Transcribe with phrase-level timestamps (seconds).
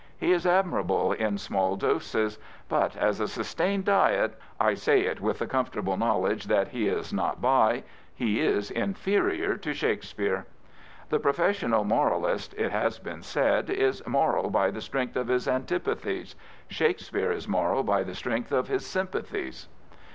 [0.19, 4.33] He is admirable in small doses; but as a sustained diet—
[4.69, 7.83] I say it with the comfortable knowledge that he is not by—
[8.15, 10.47] he is inferior to Shakespeare."
[11.11, 15.47] The profession^ moral ist,*' it has been said," is moral by the strength of his
[15.47, 16.35] antipathies;
[16.67, 19.67] Shakespeare is moral by the strength of his sympathies."